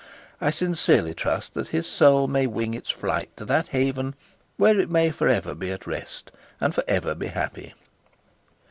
I 0.41 0.49
sincerely 0.49 1.13
trust 1.13 1.53
that 1.53 1.67
his 1.67 1.85
soul 1.85 2.27
may 2.27 2.47
wing 2.47 2.73
its 2.73 2.89
flight 2.89 3.29
to 3.37 3.45
that 3.45 3.67
haven 3.67 4.15
where 4.57 4.79
it 4.79 4.89
may 4.89 5.11
for 5.11 5.27
ever 5.27 5.53
be 5.53 5.71
at 5.71 5.85
rest 5.85 6.31
and 6.59 6.73
for 6.73 6.83
ever 6.87 7.13
be 7.13 7.27
happy. 7.27 7.75